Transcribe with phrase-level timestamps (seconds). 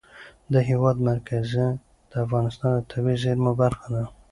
[0.53, 1.47] د هېواد مرکز
[2.11, 4.03] د افغانستان د طبیعي زیرمو برخه ده.